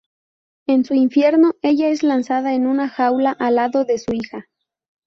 En 0.65 0.83
su 0.83 0.95
infierno, 0.95 1.51
ella 1.61 1.89
es 1.89 2.01
lanzada 2.01 2.55
en 2.55 2.65
una 2.65 2.89
jaula 2.89 3.33
al 3.33 3.53
lado 3.53 3.85
de 3.85 3.99
su 3.99 4.11
hija. 4.13 4.47